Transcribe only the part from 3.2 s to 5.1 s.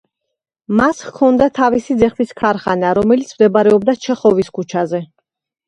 მდებარეობდა ჩეხოვის ქუჩაზე.